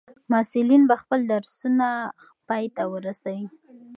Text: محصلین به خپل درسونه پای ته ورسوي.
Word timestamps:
محصلین 0.31 0.83
به 0.89 0.95
خپل 1.01 1.19
درسونه 1.31 1.89
پای 2.47 2.65
ته 2.75 2.83
ورسوي. 2.93 3.45